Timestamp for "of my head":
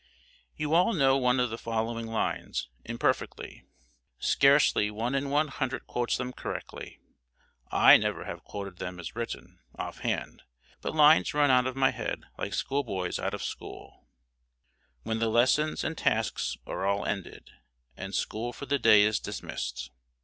11.67-12.23